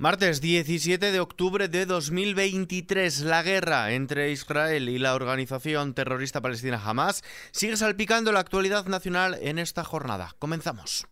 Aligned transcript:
Martes 0.00 0.40
17 0.40 1.12
de 1.12 1.20
octubre 1.20 1.68
de 1.68 1.84
2023, 1.84 3.20
la 3.20 3.42
guerra 3.42 3.92
entre 3.92 4.30
Israel 4.30 4.88
y 4.88 4.98
la 4.98 5.14
organización 5.14 5.92
terrorista 5.92 6.40
palestina 6.40 6.80
Hamas 6.82 7.22
sigue 7.50 7.76
salpicando 7.76 8.32
la 8.32 8.40
actualidad 8.40 8.86
nacional 8.86 9.36
en 9.42 9.58
esta 9.58 9.84
jornada. 9.84 10.34
Comenzamos. 10.38 11.06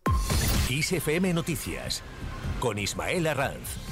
ISFM 0.71 1.35
Noticias 1.35 2.01
con 2.59 2.79
Ismael 2.79 3.27
Arranz. 3.27 3.88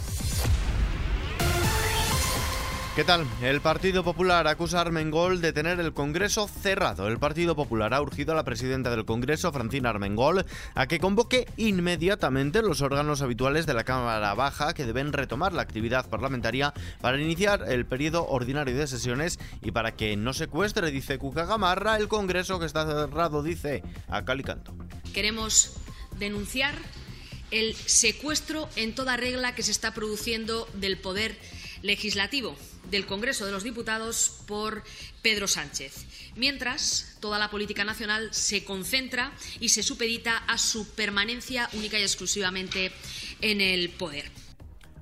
¿Qué 2.97 3.03
tal? 3.03 3.27
El 3.43 3.61
Partido 3.61 4.03
Popular 4.03 4.47
acusa 4.47 4.79
a 4.79 4.81
Armengol 4.81 5.39
de 5.39 5.53
tener 5.53 5.79
el 5.79 5.93
Congreso 5.93 6.47
cerrado. 6.47 7.07
El 7.07 7.19
Partido 7.19 7.55
Popular 7.55 7.93
ha 7.93 8.01
urgido 8.01 8.31
a 8.31 8.35
la 8.35 8.43
presidenta 8.43 8.89
del 8.89 9.05
Congreso, 9.05 9.51
Francina 9.51 9.91
Armengol, 9.91 10.47
a 10.73 10.87
que 10.87 10.97
convoque 10.97 11.47
inmediatamente 11.57 12.63
los 12.63 12.81
órganos 12.81 13.21
habituales 13.21 13.67
de 13.67 13.75
la 13.75 13.83
Cámara 13.83 14.33
Baja 14.33 14.73
que 14.73 14.87
deben 14.87 15.13
retomar 15.13 15.53
la 15.53 15.61
actividad 15.61 16.09
parlamentaria 16.09 16.73
para 16.99 17.21
iniciar 17.21 17.65
el 17.67 17.85
periodo 17.85 18.25
ordinario 18.25 18.75
de 18.75 18.87
sesiones 18.87 19.37
y 19.61 19.69
para 19.69 19.95
que 19.95 20.17
no 20.17 20.33
secuestre, 20.33 20.89
dice 20.89 21.19
Cuca 21.19 21.45
Gamarra, 21.45 21.97
el 21.97 22.07
Congreso 22.07 22.59
que 22.59 22.65
está 22.65 22.83
cerrado, 22.87 23.43
dice 23.43 23.83
a 24.07 24.25
Calicanto. 24.25 24.73
Queremos 25.13 25.75
denunciar 26.17 26.73
el 27.51 27.75
secuestro 27.75 28.67
en 28.75 28.95
toda 28.95 29.17
regla 29.17 29.53
que 29.53 29.61
se 29.61 29.69
está 29.69 29.93
produciendo 29.93 30.67
del 30.73 30.97
poder 30.97 31.37
legislativo 31.83 32.55
del 32.89 33.05
Congreso 33.05 33.45
de 33.45 33.51
los 33.51 33.63
Diputados 33.63 34.41
por 34.47 34.83
Pedro 35.21 35.47
Sánchez, 35.47 36.05
mientras 36.35 37.17
toda 37.19 37.39
la 37.39 37.49
política 37.49 37.83
nacional 37.83 38.29
se 38.31 38.63
concentra 38.63 39.31
y 39.59 39.69
se 39.69 39.83
supedita 39.83 40.37
a 40.37 40.57
su 40.57 40.87
permanencia 40.89 41.69
única 41.73 41.99
y 41.99 42.03
exclusivamente 42.03 42.91
en 43.41 43.61
el 43.61 43.89
poder. 43.89 44.31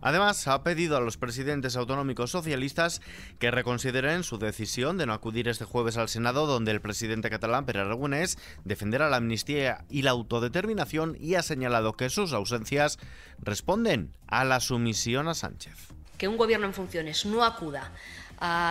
Además, 0.05 0.48
ha 0.48 0.61
pedido 0.61 0.98
a 0.98 1.02
los 1.02 1.17
presidentes 1.17 1.75
autonómicos 1.75 2.30
socialistas 2.30 3.02
que 3.39 3.49
reconsideren 3.49 4.23
su 4.23 4.38
decisión 4.38 4.97
de 4.97 5.08
no 5.08 5.13
acudir 5.13 5.47
este 5.47 5.66
jueves 5.66 5.97
al 5.97 6.09
Senado, 6.09 6.45
donde 6.45 6.69
el 6.69 6.80
presidente 6.80 7.31
catalán, 7.31 7.66
Pere 7.66 7.80
Aragonés, 7.80 8.38
defenderá 8.66 9.09
la 9.09 9.17
amnistía 9.17 9.83
y 9.89 10.03
la 10.03 10.11
autodeterminación 10.11 11.17
y 11.19 11.33
ha 11.33 11.41
señalado 11.41 11.94
que 11.94 12.11
sus 12.11 12.33
ausencias 12.33 13.00
responden 13.39 14.16
a 14.28 14.45
la 14.45 14.59
sumisión 14.59 15.28
a 15.28 15.33
Sánchez 15.33 15.94
que 16.17 16.27
un 16.27 16.38
gobierno 16.38 16.66
en 16.66 16.73
funciones 16.73 17.25
no 17.25 17.44
acuda 17.44 17.91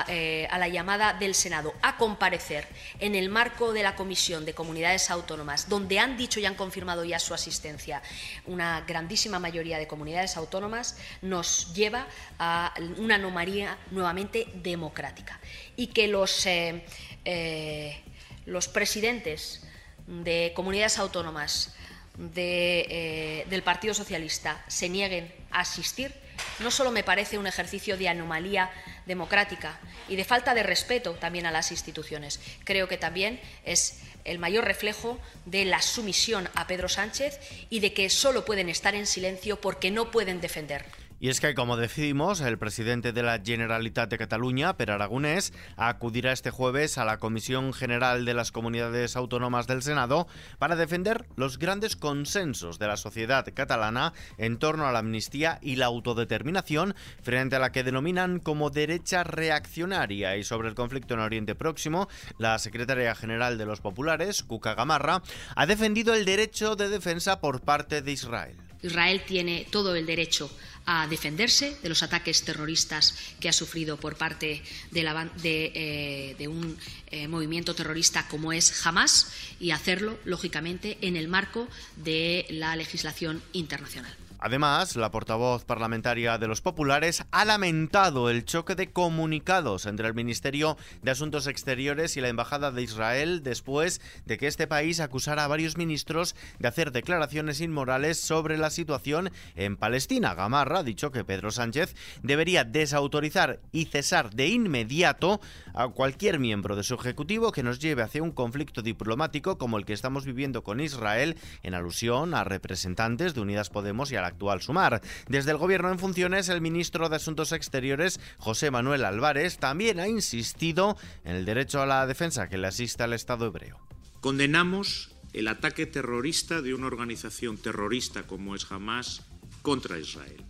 eh, 0.08 0.46
a, 0.50 0.58
la 0.58 0.68
llamada 0.68 1.14
del 1.14 1.34
Senado 1.34 1.72
a 1.80 1.96
comparecer 1.96 2.66
en 3.00 3.14
el 3.14 3.30
marco 3.30 3.72
de 3.72 3.82
la 3.82 3.96
Comisión 3.96 4.44
de 4.44 4.52
Comunidades 4.52 5.10
Autónomas, 5.10 5.70
donde 5.70 5.98
han 5.98 6.18
dicho 6.18 6.38
y 6.38 6.44
han 6.44 6.54
confirmado 6.54 7.02
ya 7.02 7.18
su 7.18 7.32
asistencia 7.32 8.02
una 8.44 8.82
grandísima 8.82 9.38
mayoría 9.38 9.78
de 9.78 9.86
comunidades 9.86 10.36
autónomas, 10.36 10.98
nos 11.22 11.72
lleva 11.72 12.06
a 12.38 12.74
una 12.98 13.14
anomalía 13.14 13.78
nuevamente 13.90 14.48
democrática. 14.54 15.40
Y 15.76 15.88
que 15.88 16.08
los, 16.08 16.44
eh, 16.44 16.84
eh, 17.24 18.02
los 18.44 18.68
presidentes 18.68 19.66
de 20.06 20.52
comunidades 20.54 20.98
autónomas 20.98 21.74
del 22.16 23.62
Partido 23.64 23.94
Socialista 23.94 24.62
se 24.68 24.90
nieguen 24.90 25.32
a 25.50 25.60
asistir 25.60 26.23
no 26.60 26.70
solo 26.70 26.90
me 26.90 27.02
parece 27.02 27.38
un 27.38 27.46
ejercicio 27.46 27.96
de 27.96 28.08
anomalía 28.08 28.70
democrática 29.06 29.78
y 30.08 30.16
de 30.16 30.24
falta 30.24 30.54
de 30.54 30.62
respeto 30.62 31.12
también 31.14 31.46
a 31.46 31.50
las 31.50 31.70
instituciones, 31.70 32.40
creo 32.64 32.88
que 32.88 32.98
también 32.98 33.40
es 33.64 34.00
el 34.24 34.38
mayor 34.38 34.64
reflejo 34.64 35.18
de 35.44 35.64
la 35.64 35.82
sumisión 35.82 36.48
a 36.54 36.66
Pedro 36.66 36.88
Sánchez 36.88 37.38
y 37.70 37.80
de 37.80 37.92
que 37.92 38.08
solo 38.08 38.44
pueden 38.44 38.68
estar 38.68 38.94
en 38.94 39.06
silencio 39.06 39.60
porque 39.60 39.90
no 39.90 40.10
pueden 40.10 40.40
defender 40.40 40.84
y 41.24 41.30
es 41.30 41.40
que, 41.40 41.54
como 41.54 41.78
decidimos, 41.78 42.42
el 42.42 42.58
presidente 42.58 43.14
de 43.14 43.22
la 43.22 43.40
Generalitat 43.42 44.10
de 44.10 44.18
Cataluña, 44.18 44.76
Per 44.76 44.90
Aragonés, 44.90 45.54
acudirá 45.78 46.32
este 46.32 46.50
jueves 46.50 46.98
a 46.98 47.06
la 47.06 47.16
Comisión 47.16 47.72
General 47.72 48.26
de 48.26 48.34
las 48.34 48.52
Comunidades 48.52 49.16
Autónomas 49.16 49.66
del 49.66 49.80
Senado 49.80 50.26
para 50.58 50.76
defender 50.76 51.24
los 51.36 51.58
grandes 51.58 51.96
consensos 51.96 52.78
de 52.78 52.88
la 52.88 52.98
sociedad 52.98 53.46
catalana 53.54 54.12
en 54.36 54.58
torno 54.58 54.86
a 54.86 54.92
la 54.92 54.98
amnistía 54.98 55.58
y 55.62 55.76
la 55.76 55.86
autodeterminación 55.86 56.94
frente 57.22 57.56
a 57.56 57.58
la 57.58 57.72
que 57.72 57.84
denominan 57.84 58.38
como 58.38 58.68
derecha 58.68 59.24
reaccionaria 59.24 60.36
y 60.36 60.44
sobre 60.44 60.68
el 60.68 60.74
conflicto 60.74 61.14
en 61.14 61.20
Oriente 61.20 61.54
Próximo, 61.54 62.06
la 62.36 62.58
secretaria 62.58 63.14
general 63.14 63.56
de 63.56 63.64
los 63.64 63.80
populares, 63.80 64.42
Cuca 64.42 64.74
Gamarra, 64.74 65.22
ha 65.56 65.64
defendido 65.64 66.12
el 66.12 66.26
derecho 66.26 66.76
de 66.76 66.90
defensa 66.90 67.40
por 67.40 67.62
parte 67.62 68.02
de 68.02 68.12
Israel. 68.12 68.58
Israel 68.84 69.22
tiene 69.26 69.66
todo 69.70 69.94
el 69.96 70.06
derecho 70.06 70.50
a 70.86 71.06
defenderse 71.06 71.76
de 71.82 71.88
los 71.88 72.02
ataques 72.02 72.44
terroristas 72.44 73.14
que 73.40 73.48
ha 73.48 73.52
sufrido 73.52 73.96
por 73.98 74.16
parte 74.16 74.62
de, 74.90 75.72
eh, 75.74 76.48
un 76.48 76.76
eh, 77.10 77.26
movimiento 77.26 77.74
terrorista 77.74 78.28
como 78.28 78.52
es 78.52 78.86
Hamas 78.86 79.32
y 79.58 79.70
hacerlo, 79.70 80.18
lógicamente, 80.24 80.98
en 81.00 81.16
el 81.16 81.28
marco 81.28 81.68
de 81.96 82.46
la 82.50 82.76
legislación 82.76 83.42
internacional. 83.52 84.14
Además, 84.46 84.94
la 84.96 85.10
portavoz 85.10 85.64
parlamentaria 85.64 86.36
de 86.36 86.46
los 86.46 86.60
populares 86.60 87.24
ha 87.30 87.46
lamentado 87.46 88.28
el 88.28 88.44
choque 88.44 88.74
de 88.74 88.92
comunicados 88.92 89.86
entre 89.86 90.06
el 90.06 90.12
Ministerio 90.12 90.76
de 91.00 91.12
Asuntos 91.12 91.46
Exteriores 91.46 92.18
y 92.18 92.20
la 92.20 92.28
Embajada 92.28 92.70
de 92.70 92.82
Israel 92.82 93.42
después 93.42 94.02
de 94.26 94.36
que 94.36 94.46
este 94.46 94.66
país 94.66 95.00
acusara 95.00 95.44
a 95.44 95.48
varios 95.48 95.78
ministros 95.78 96.36
de 96.58 96.68
hacer 96.68 96.92
declaraciones 96.92 97.62
inmorales 97.62 98.20
sobre 98.20 98.58
la 98.58 98.68
situación 98.68 99.30
en 99.56 99.78
Palestina. 99.78 100.34
Gamarra 100.34 100.80
ha 100.80 100.84
dicho 100.84 101.10
que 101.10 101.24
Pedro 101.24 101.50
Sánchez 101.50 101.96
debería 102.22 102.64
desautorizar 102.64 103.60
y 103.72 103.86
cesar 103.86 104.28
de 104.28 104.48
inmediato 104.48 105.40
a 105.72 105.88
cualquier 105.88 106.38
miembro 106.38 106.76
de 106.76 106.82
su 106.82 106.96
ejecutivo 106.96 107.50
que 107.50 107.62
nos 107.62 107.78
lleve 107.78 108.02
hacia 108.02 108.22
un 108.22 108.32
conflicto 108.32 108.82
diplomático 108.82 109.56
como 109.56 109.78
el 109.78 109.86
que 109.86 109.94
estamos 109.94 110.26
viviendo 110.26 110.62
con 110.62 110.82
Israel 110.82 111.38
en 111.62 111.72
alusión 111.72 112.34
a 112.34 112.44
representantes 112.44 113.32
de 113.32 113.40
Unidas 113.40 113.70
Podemos 113.70 114.12
y 114.12 114.16
a 114.16 114.20
la 114.20 114.33
actual 114.34 114.60
Sumar. 114.60 115.00
Desde 115.28 115.52
el 115.52 115.58
Gobierno 115.58 115.90
en 115.90 115.98
funciones, 115.98 116.48
el 116.48 116.60
ministro 116.60 117.08
de 117.08 117.16
Asuntos 117.16 117.52
Exteriores, 117.52 118.20
José 118.38 118.70
Manuel 118.70 119.04
Álvarez, 119.04 119.58
también 119.58 120.00
ha 120.00 120.08
insistido 120.08 120.96
en 121.24 121.36
el 121.36 121.44
derecho 121.44 121.80
a 121.80 121.86
la 121.86 122.06
defensa 122.06 122.48
que 122.48 122.58
le 122.58 122.66
asiste 122.66 123.02
al 123.02 123.12
Estado 123.12 123.46
hebreo. 123.46 123.78
Condenamos 124.20 125.12
el 125.32 125.48
ataque 125.48 125.86
terrorista 125.86 126.62
de 126.62 126.74
una 126.74 126.86
organización 126.86 127.56
terrorista 127.56 128.24
como 128.24 128.54
es 128.54 128.70
Hamas 128.70 129.22
contra 129.62 129.98
Israel. 129.98 130.42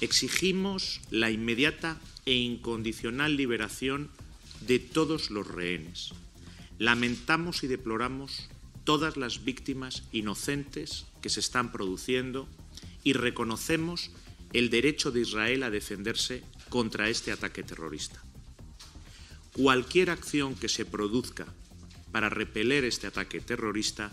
Exigimos 0.00 1.00
la 1.10 1.30
inmediata 1.30 1.98
e 2.26 2.34
incondicional 2.34 3.36
liberación 3.36 4.10
de 4.60 4.78
todos 4.78 5.30
los 5.30 5.46
rehenes. 5.46 6.12
Lamentamos 6.78 7.64
y 7.64 7.66
deploramos 7.66 8.48
todas 8.84 9.16
las 9.16 9.44
víctimas 9.44 10.04
inocentes 10.12 11.06
que 11.20 11.28
se 11.28 11.40
están 11.40 11.70
produciendo 11.70 12.48
y 13.04 13.12
reconocemos 13.12 14.10
el 14.52 14.70
derecho 14.70 15.10
de 15.10 15.20
Israel 15.20 15.62
a 15.62 15.70
defenderse 15.70 16.42
contra 16.68 17.08
este 17.08 17.32
ataque 17.32 17.62
terrorista. 17.62 18.22
Cualquier 19.52 20.10
acción 20.10 20.54
que 20.54 20.68
se 20.68 20.84
produzca 20.84 21.46
para 22.12 22.28
repeler 22.28 22.84
este 22.84 23.06
ataque 23.06 23.40
terrorista 23.40 24.10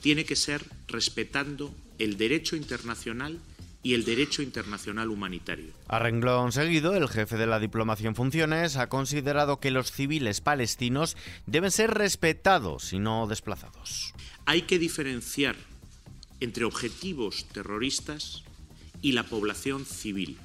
tiene 0.00 0.24
que 0.24 0.36
ser 0.36 0.64
respetando 0.88 1.74
el 1.98 2.16
derecho 2.16 2.56
internacional 2.56 3.38
y 3.82 3.94
el 3.94 4.04
derecho 4.04 4.42
internacional 4.42 5.08
humanitario. 5.08 5.72
A 5.88 5.98
renglón 5.98 6.52
seguido, 6.52 6.94
el 6.94 7.08
jefe 7.08 7.36
de 7.36 7.46
la 7.46 7.58
diplomacia 7.58 8.08
en 8.08 8.14
funciones 8.14 8.76
ha 8.76 8.88
considerado 8.88 9.58
que 9.58 9.70
los 9.70 9.90
civiles 9.90 10.40
palestinos 10.40 11.16
deben 11.46 11.70
ser 11.70 11.92
respetados 11.92 12.92
y 12.92 12.98
no 12.98 13.26
desplazados. 13.26 14.12
Hay 14.44 14.62
que 14.62 14.78
diferenciar 14.78 15.56
entre 16.40 16.64
objetivos 16.64 17.46
terroristas 17.52 18.42
y 19.02 19.12
la 19.12 19.24
población 19.24 19.84
civil. 19.84 20.38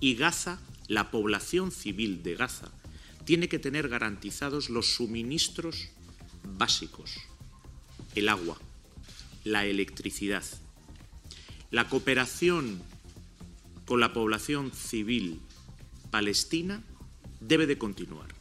Y 0.00 0.14
Gaza, 0.14 0.60
la 0.88 1.10
población 1.10 1.70
civil 1.70 2.22
de 2.22 2.34
Gaza, 2.34 2.70
tiene 3.24 3.48
que 3.48 3.58
tener 3.58 3.88
garantizados 3.88 4.70
los 4.70 4.94
suministros 4.94 5.88
básicos, 6.44 7.14
el 8.14 8.28
agua, 8.28 8.58
la 9.44 9.64
electricidad. 9.64 10.44
La 11.70 11.88
cooperación 11.88 12.82
con 13.86 14.00
la 14.00 14.12
población 14.12 14.72
civil 14.72 15.40
palestina 16.10 16.82
debe 17.40 17.66
de 17.66 17.78
continuar. 17.78 18.33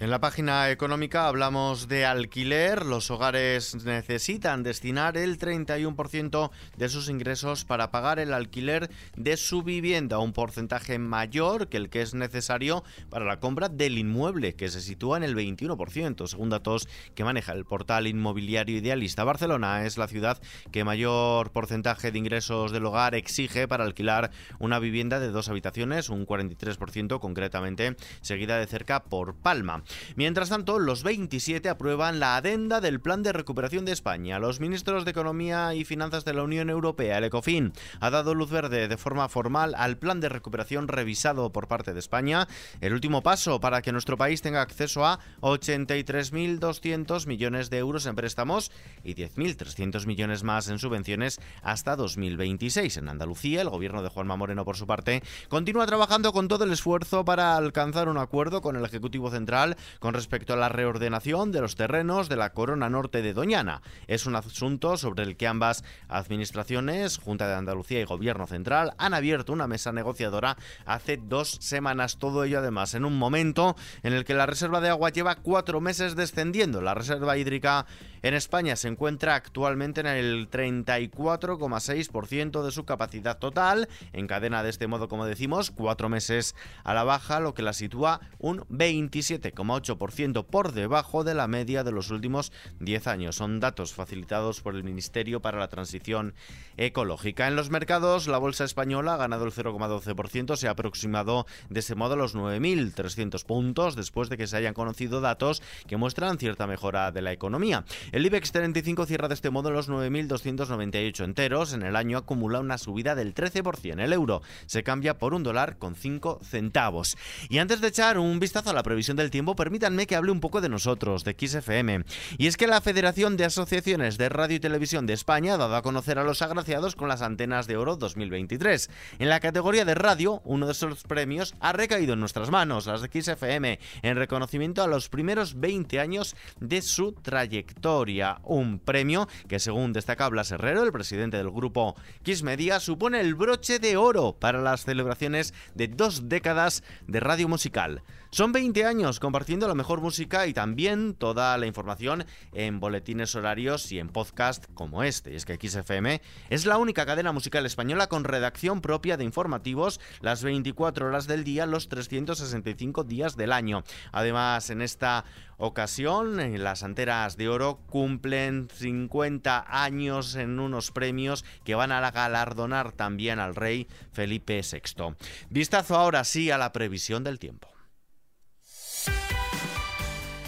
En 0.00 0.10
la 0.10 0.20
página 0.20 0.70
económica 0.70 1.28
hablamos 1.28 1.86
de 1.86 2.04
alquiler. 2.04 2.84
Los 2.84 3.12
hogares 3.12 3.76
necesitan 3.84 4.64
destinar 4.64 5.16
el 5.16 5.38
31% 5.38 6.50
de 6.76 6.88
sus 6.88 7.08
ingresos 7.08 7.64
para 7.64 7.92
pagar 7.92 8.18
el 8.18 8.32
alquiler 8.32 8.90
de 9.16 9.36
su 9.36 9.62
vivienda, 9.62 10.18
un 10.18 10.32
porcentaje 10.32 10.98
mayor 10.98 11.68
que 11.68 11.76
el 11.76 11.90
que 11.90 12.02
es 12.02 12.12
necesario 12.12 12.82
para 13.08 13.24
la 13.24 13.38
compra 13.38 13.68
del 13.68 13.96
inmueble, 13.96 14.56
que 14.56 14.68
se 14.68 14.80
sitúa 14.80 15.16
en 15.16 15.22
el 15.22 15.36
21%, 15.36 16.26
según 16.26 16.50
datos 16.50 16.88
que 17.14 17.22
maneja 17.22 17.52
el 17.52 17.64
portal 17.64 18.08
inmobiliario 18.08 18.78
idealista. 18.78 19.22
Barcelona 19.22 19.86
es 19.86 19.96
la 19.96 20.08
ciudad 20.08 20.42
que 20.72 20.82
mayor 20.82 21.52
porcentaje 21.52 22.10
de 22.10 22.18
ingresos 22.18 22.72
del 22.72 22.86
hogar 22.86 23.14
exige 23.14 23.68
para 23.68 23.84
alquilar 23.84 24.32
una 24.58 24.80
vivienda 24.80 25.20
de 25.20 25.30
dos 25.30 25.48
habitaciones, 25.48 26.08
un 26.08 26.26
43% 26.26 27.20
concretamente, 27.20 27.96
seguida 28.22 28.58
de 28.58 28.66
cerca 28.66 29.04
por 29.04 29.36
Palma. 29.36 29.84
Mientras 30.16 30.48
tanto, 30.48 30.78
los 30.78 31.02
27 31.02 31.68
aprueban 31.68 32.20
la 32.20 32.36
adenda 32.36 32.80
del 32.80 33.00
Plan 33.00 33.22
de 33.22 33.32
Recuperación 33.32 33.84
de 33.84 33.92
España. 33.92 34.38
Los 34.38 34.60
ministros 34.60 35.04
de 35.04 35.10
Economía 35.10 35.74
y 35.74 35.84
Finanzas 35.84 36.24
de 36.24 36.34
la 36.34 36.42
Unión 36.42 36.70
Europea, 36.70 37.18
el 37.18 37.24
ECOFIN, 37.24 37.72
ha 38.00 38.10
dado 38.10 38.34
luz 38.34 38.50
verde 38.50 38.88
de 38.88 38.96
forma 38.96 39.28
formal 39.28 39.74
al 39.76 39.98
plan 39.98 40.20
de 40.20 40.28
recuperación 40.28 40.88
revisado 40.88 41.52
por 41.52 41.68
parte 41.68 41.92
de 41.92 42.00
España, 42.00 42.48
el 42.80 42.92
último 42.92 43.22
paso 43.22 43.60
para 43.60 43.82
que 43.82 43.92
nuestro 43.92 44.16
país 44.16 44.42
tenga 44.42 44.62
acceso 44.62 45.04
a 45.04 45.18
83.200 45.40 47.26
millones 47.26 47.70
de 47.70 47.78
euros 47.78 48.06
en 48.06 48.14
préstamos 48.14 48.70
y 49.02 49.14
10.300 49.14 50.06
millones 50.06 50.42
más 50.42 50.68
en 50.68 50.78
subvenciones 50.78 51.40
hasta 51.62 51.96
2026. 51.96 52.96
En 52.96 53.08
Andalucía, 53.08 53.62
el 53.62 53.70
gobierno 53.70 54.02
de 54.02 54.08
Juanma 54.08 54.36
Moreno, 54.36 54.64
por 54.64 54.76
su 54.76 54.86
parte, 54.86 55.22
continúa 55.48 55.86
trabajando 55.86 56.32
con 56.32 56.48
todo 56.48 56.64
el 56.64 56.72
esfuerzo 56.72 57.24
para 57.24 57.56
alcanzar 57.56 58.08
un 58.08 58.18
acuerdo 58.18 58.60
con 58.60 58.76
el 58.76 58.84
Ejecutivo 58.84 59.30
Central 59.30 59.73
con 59.98 60.14
respecto 60.14 60.52
a 60.52 60.56
la 60.56 60.68
reordenación 60.68 61.52
de 61.52 61.60
los 61.60 61.76
terrenos 61.76 62.28
de 62.28 62.36
la 62.36 62.52
Corona 62.52 62.90
Norte 62.90 63.22
de 63.22 63.32
Doñana. 63.32 63.82
Es 64.06 64.26
un 64.26 64.36
asunto 64.36 64.96
sobre 64.96 65.24
el 65.24 65.36
que 65.36 65.46
ambas 65.46 65.84
administraciones, 66.08 67.18
Junta 67.18 67.48
de 67.48 67.54
Andalucía 67.54 68.00
y 68.00 68.04
Gobierno 68.04 68.46
Central, 68.46 68.94
han 68.98 69.14
abierto 69.14 69.52
una 69.52 69.66
mesa 69.66 69.92
negociadora 69.92 70.56
hace 70.84 71.16
dos 71.16 71.58
semanas. 71.60 72.18
Todo 72.18 72.44
ello 72.44 72.58
además 72.58 72.94
en 72.94 73.04
un 73.04 73.18
momento 73.18 73.76
en 74.02 74.12
el 74.12 74.24
que 74.24 74.34
la 74.34 74.46
reserva 74.46 74.80
de 74.80 74.90
agua 74.90 75.10
lleva 75.10 75.36
cuatro 75.36 75.80
meses 75.80 76.16
descendiendo. 76.16 76.80
La 76.80 76.94
reserva 76.94 77.36
hídrica 77.36 77.86
en 78.24 78.32
España 78.32 78.74
se 78.74 78.88
encuentra 78.88 79.34
actualmente 79.34 80.00
en 80.00 80.06
el 80.06 80.50
34,6% 80.50 82.64
de 82.64 82.72
su 82.72 82.86
capacidad 82.86 83.38
total, 83.38 83.86
encadena 84.14 84.62
de 84.62 84.70
este 84.70 84.86
modo, 84.86 85.08
como 85.08 85.26
decimos, 85.26 85.70
cuatro 85.70 86.08
meses 86.08 86.56
a 86.84 86.94
la 86.94 87.04
baja, 87.04 87.38
lo 87.38 87.52
que 87.52 87.60
la 87.60 87.74
sitúa 87.74 88.22
un 88.38 88.64
27, 88.70 89.54
8% 89.54 90.46
por 90.46 90.72
debajo 90.72 91.22
de 91.22 91.34
la 91.34 91.48
media 91.48 91.84
de 91.84 91.92
los 91.92 92.10
últimos 92.10 92.50
10 92.80 93.06
años. 93.08 93.36
Son 93.36 93.60
datos 93.60 93.92
facilitados 93.92 94.62
por 94.62 94.74
el 94.74 94.84
Ministerio 94.84 95.42
para 95.42 95.58
la 95.58 95.68
Transición 95.68 96.32
Ecológica. 96.78 97.46
En 97.46 97.56
los 97.56 97.68
mercados, 97.68 98.26
la 98.26 98.38
bolsa 98.38 98.64
española 98.64 99.12
ha 99.14 99.18
ganado 99.18 99.44
el 99.44 99.52
0,12%, 99.52 100.56
se 100.56 100.68
ha 100.68 100.70
aproximado 100.70 101.44
de 101.68 101.80
ese 101.80 101.94
modo 101.94 102.14
a 102.14 102.16
los 102.16 102.34
9.300 102.34 103.44
puntos 103.44 103.96
después 103.96 104.30
de 104.30 104.38
que 104.38 104.46
se 104.46 104.56
hayan 104.56 104.72
conocido 104.72 105.20
datos 105.20 105.62
que 105.86 105.98
muestran 105.98 106.38
cierta 106.38 106.66
mejora 106.66 107.12
de 107.12 107.20
la 107.20 107.30
economía. 107.30 107.84
El 108.14 108.24
IBEX 108.26 108.52
35 108.52 109.06
cierra 109.06 109.26
de 109.26 109.34
este 109.34 109.50
modo 109.50 109.72
los 109.72 109.88
9.298 109.88 111.24
enteros. 111.24 111.72
En 111.72 111.82
el 111.82 111.96
año 111.96 112.16
acumula 112.16 112.60
una 112.60 112.78
subida 112.78 113.16
del 113.16 113.34
13%. 113.34 113.98
El 113.98 114.12
euro 114.12 114.40
se 114.66 114.84
cambia 114.84 115.18
por 115.18 115.34
un 115.34 115.42
dólar 115.42 115.78
con 115.78 115.96
5 115.96 116.38
centavos. 116.44 117.18
Y 117.48 117.58
antes 117.58 117.80
de 117.80 117.88
echar 117.88 118.18
un 118.18 118.38
vistazo 118.38 118.70
a 118.70 118.72
la 118.72 118.84
previsión 118.84 119.16
del 119.16 119.32
tiempo, 119.32 119.56
permítanme 119.56 120.06
que 120.06 120.14
hable 120.14 120.30
un 120.30 120.38
poco 120.38 120.60
de 120.60 120.68
nosotros, 120.68 121.24
de 121.24 121.34
XFM. 121.36 122.04
Y 122.38 122.46
es 122.46 122.56
que 122.56 122.68
la 122.68 122.80
Federación 122.80 123.36
de 123.36 123.46
Asociaciones 123.46 124.16
de 124.16 124.28
Radio 124.28 124.58
y 124.58 124.60
Televisión 124.60 125.06
de 125.06 125.14
España 125.14 125.54
ha 125.54 125.58
dado 125.58 125.74
a 125.74 125.82
conocer 125.82 126.20
a 126.20 126.24
los 126.24 126.40
agraciados 126.40 126.94
con 126.94 127.08
las 127.08 127.20
antenas 127.20 127.66
de 127.66 127.76
oro 127.76 127.96
2023. 127.96 128.90
En 129.18 129.28
la 129.28 129.40
categoría 129.40 129.84
de 129.84 129.96
radio, 129.96 130.40
uno 130.44 130.66
de 130.66 130.72
esos 130.72 131.02
premios 131.02 131.56
ha 131.58 131.72
recaído 131.72 132.12
en 132.12 132.20
nuestras 132.20 132.52
manos, 132.52 132.86
las 132.86 133.02
de 133.02 133.08
XFM, 133.08 133.80
en 134.02 134.16
reconocimiento 134.16 134.84
a 134.84 134.86
los 134.86 135.08
primeros 135.08 135.58
20 135.58 135.98
años 135.98 136.36
de 136.60 136.80
su 136.80 137.10
trayectoria. 137.10 138.03
Un 138.42 138.78
premio 138.78 139.28
que, 139.48 139.58
según 139.58 139.92
destaca 139.92 140.28
Blas 140.28 140.50
Herrero, 140.50 140.82
el 140.82 140.92
presidente 140.92 141.38
del 141.38 141.50
grupo 141.50 141.94
Kiss 142.22 142.42
Media, 142.42 142.78
supone 142.80 143.20
el 143.20 143.34
broche 143.34 143.78
de 143.78 143.96
oro 143.96 144.36
para 144.38 144.60
las 144.60 144.84
celebraciones 144.84 145.54
de 145.74 145.88
dos 145.88 146.28
décadas 146.28 146.82
de 147.06 147.20
radio 147.20 147.48
musical. 147.48 148.02
Son 148.34 148.50
20 148.50 148.84
años 148.84 149.20
compartiendo 149.20 149.68
la 149.68 149.76
mejor 149.76 150.00
música 150.00 150.48
y 150.48 150.52
también 150.52 151.14
toda 151.14 151.56
la 151.56 151.66
información 151.66 152.26
en 152.52 152.80
boletines 152.80 153.36
horarios 153.36 153.92
y 153.92 154.00
en 154.00 154.08
podcast 154.08 154.64
como 154.74 155.04
este. 155.04 155.32
Y 155.32 155.36
es 155.36 155.44
que 155.44 155.54
XFM 155.54 156.20
es 156.50 156.66
la 156.66 156.78
única 156.78 157.06
cadena 157.06 157.30
musical 157.30 157.64
española 157.64 158.08
con 158.08 158.24
redacción 158.24 158.80
propia 158.80 159.16
de 159.16 159.22
informativos 159.22 160.00
las 160.20 160.42
24 160.42 161.06
horas 161.06 161.28
del 161.28 161.44
día, 161.44 161.64
los 161.66 161.88
365 161.88 163.04
días 163.04 163.36
del 163.36 163.52
año. 163.52 163.84
Además, 164.10 164.68
en 164.68 164.82
esta 164.82 165.24
ocasión, 165.56 166.60
las 166.60 166.82
Anteras 166.82 167.36
de 167.36 167.48
Oro 167.48 167.78
cumplen 167.88 168.68
50 168.68 169.64
años 169.68 170.34
en 170.34 170.58
unos 170.58 170.90
premios 170.90 171.44
que 171.62 171.76
van 171.76 171.92
a 171.92 172.10
galardonar 172.10 172.90
también 172.90 173.38
al 173.38 173.54
rey 173.54 173.86
Felipe 174.10 174.60
VI. 174.60 175.14
Vistazo 175.50 175.94
ahora 175.94 176.24
sí 176.24 176.50
a 176.50 176.58
la 176.58 176.72
previsión 176.72 177.22
del 177.22 177.38
tiempo. 177.38 177.73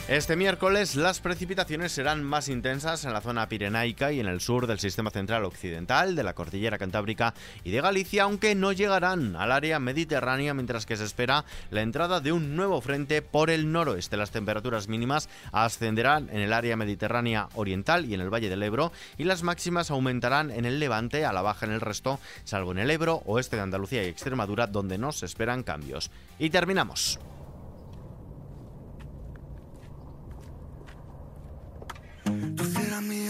Este 0.09 0.37
miércoles 0.37 0.95
las 0.95 1.19
precipitaciones 1.19 1.91
serán 1.91 2.23
más 2.23 2.49
intensas 2.49 3.05
en 3.05 3.13
la 3.13 3.21
zona 3.21 3.49
pirenaica 3.49 4.13
y 4.13 4.21
en 4.21 4.29
el 4.29 4.41
sur 4.41 4.69
del 4.69 4.79
sistema 4.79 5.11
central 5.11 5.45
occidental, 5.45 6.15
de 6.15 6.23
la 6.23 6.33
cordillera 6.33 6.79
cantábrica 6.79 7.35
y 7.65 7.73
de 7.73 7.81
Galicia, 7.81 8.23
aunque 8.23 8.55
no 8.55 8.71
llegarán 8.71 9.35
al 9.35 9.51
área 9.51 9.81
mediterránea 9.81 10.55
mientras 10.55 10.87
que 10.87 10.97
se 10.97 11.03
espera 11.03 11.45
la 11.73 11.83
entrada 11.83 12.21
de 12.21 12.31
un 12.31 12.55
nuevo 12.55 12.81
frente 12.81 13.21
por 13.21 13.51
el 13.51 13.73
noroeste. 13.73 14.17
Las 14.17 14.31
temperaturas 14.31 14.87
mínimas 14.87 15.29
ascenderán 15.51 16.29
en 16.31 16.39
el 16.39 16.53
área 16.53 16.77
mediterránea 16.77 17.49
oriental 17.55 18.05
y 18.05 18.15
en 18.15 18.21
el 18.21 18.33
Valle 18.33 18.49
del 18.49 18.63
Ebro 18.63 18.93
y 19.19 19.25
las 19.25 19.43
máximas 19.43 19.91
aumentarán 19.91 20.53
en 20.53 20.67
el 20.67 20.79
levante 20.79 21.25
a 21.25 21.33
la 21.33 21.43
baja 21.43 21.67
en 21.67 21.73
el 21.73 21.81
resto, 21.81 22.21
salvo 22.45 22.71
en 22.71 22.79
el 22.79 22.93
Ebro, 22.93 23.23
oeste 23.27 23.57
de 23.57 23.63
Andalucía 23.63 24.05
y 24.05 24.07
Extremadura, 24.07 24.69
donde 24.69 24.99
no 24.99 25.11
se 25.11 25.27
esperan 25.27 25.65
cambios. 25.65 26.13
Y 26.39 26.51
terminamos. 26.51 27.19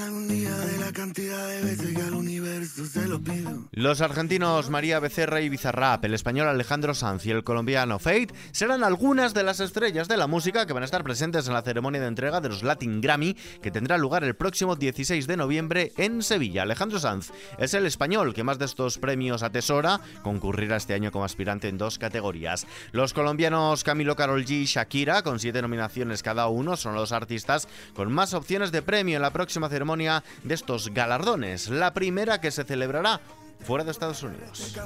algún 0.06 0.28
the 0.28 0.46
other 0.46 0.75
Los 3.72 4.00
argentinos 4.00 4.70
María 4.70 5.00
Becerra 5.00 5.40
y 5.40 5.48
Bizarrap, 5.48 6.04
el 6.04 6.14
español 6.14 6.48
Alejandro 6.48 6.94
Sanz 6.94 7.26
y 7.26 7.30
el 7.30 7.44
colombiano 7.44 7.98
Fate 7.98 8.28
serán 8.52 8.84
algunas 8.84 9.34
de 9.34 9.42
las 9.42 9.60
estrellas 9.60 10.06
de 10.08 10.16
la 10.16 10.26
música 10.26 10.66
que 10.66 10.72
van 10.72 10.82
a 10.82 10.86
estar 10.86 11.02
presentes 11.02 11.46
en 11.48 11.54
la 11.54 11.62
ceremonia 11.62 12.00
de 12.00 12.06
entrega 12.06 12.40
de 12.40 12.50
los 12.50 12.62
Latin 12.62 13.00
Grammy 13.00 13.36
que 13.62 13.70
tendrá 13.70 13.98
lugar 13.98 14.22
el 14.24 14.36
próximo 14.36 14.76
16 14.76 15.26
de 15.26 15.36
noviembre 15.36 15.92
en 15.96 16.22
Sevilla. 16.22 16.62
Alejandro 16.62 17.00
Sanz 17.00 17.32
es 17.58 17.74
el 17.74 17.86
español 17.86 18.34
que 18.34 18.44
más 18.44 18.58
de 18.58 18.66
estos 18.66 18.98
premios 18.98 19.42
atesora, 19.42 20.00
concurrirá 20.22 20.76
este 20.76 20.94
año 20.94 21.10
como 21.10 21.24
aspirante 21.24 21.68
en 21.68 21.78
dos 21.78 21.98
categorías. 21.98 22.66
Los 22.92 23.12
colombianos 23.12 23.82
Camilo 23.82 24.14
Carol 24.14 24.44
G 24.44 24.62
y 24.62 24.64
Shakira, 24.66 25.22
con 25.22 25.40
siete 25.40 25.62
nominaciones 25.62 26.22
cada 26.22 26.48
uno, 26.48 26.76
son 26.76 26.94
los 26.94 27.12
artistas 27.12 27.68
con 27.94 28.12
más 28.12 28.34
opciones 28.34 28.72
de 28.72 28.82
premio 28.82 29.16
en 29.16 29.22
la 29.22 29.32
próxima 29.32 29.68
ceremonia 29.68 30.22
de 30.44 30.54
estos 30.54 30.75
galardones, 30.92 31.68
la 31.68 31.92
primera 31.94 32.40
que 32.40 32.50
se 32.50 32.64
celebrará 32.64 33.20
fuera 33.60 33.84
de 33.84 33.90
Estados 33.90 34.22
Unidos. 34.22 34.76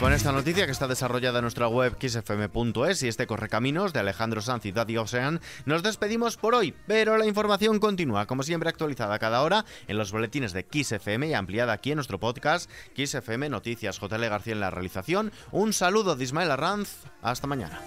Con 0.00 0.12
esta 0.12 0.32
noticia 0.32 0.66
que 0.66 0.72
está 0.72 0.88
desarrollada 0.88 1.38
en 1.38 1.42
nuestra 1.42 1.68
web 1.68 1.96
xfm.es 2.00 3.02
y 3.02 3.08
este 3.08 3.26
Correcaminos 3.26 3.92
de 3.92 4.00
Alejandro 4.00 4.40
Sanz 4.40 4.66
y 4.66 4.72
Daddy 4.72 4.96
Ocean, 4.96 5.40
nos 5.64 5.82
despedimos 5.82 6.36
por 6.36 6.54
hoy, 6.54 6.74
pero 6.86 7.16
la 7.18 7.26
información 7.26 7.78
continúa, 7.78 8.26
como 8.26 8.42
siempre 8.42 8.68
actualizada 8.68 9.18
cada 9.18 9.42
hora 9.42 9.64
en 9.86 9.98
los 9.98 10.12
boletines 10.12 10.52
de 10.52 10.66
XFM 10.70 11.28
y 11.28 11.34
ampliada 11.34 11.72
aquí 11.72 11.90
en 11.90 11.96
nuestro 11.96 12.18
podcast 12.18 12.70
XFM 12.96 13.48
Noticias. 13.48 14.00
JL 14.00 14.28
García 14.28 14.54
en 14.54 14.60
la 14.60 14.70
realización. 14.70 15.32
Un 15.52 15.72
saludo 15.72 16.16
de 16.16 16.24
Ismael 16.24 16.50
Arranz. 16.50 17.04
Hasta 17.22 17.46
mañana. 17.46 17.80